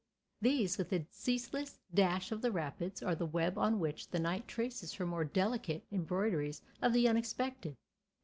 These, 0.41 0.79
with 0.79 0.89
the 0.89 1.05
ceaseless 1.11 1.77
dash 1.93 2.31
of 2.31 2.41
the 2.41 2.49
rapids, 2.51 3.03
are 3.03 3.13
the 3.13 3.27
web 3.27 3.55
on 3.55 3.79
which 3.79 4.09
the 4.09 4.17
night 4.17 4.47
traces 4.47 4.95
her 4.95 5.05
more 5.05 5.23
delicate 5.25 5.85
embroideries 5.91 6.63
of 6.81 6.91
the 6.93 7.07
unexpected. 7.07 7.77